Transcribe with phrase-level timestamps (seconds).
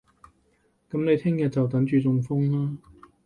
[0.89, 2.75] 噉你聽日就等住中風啦